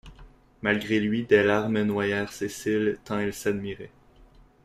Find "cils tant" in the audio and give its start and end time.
2.49-3.19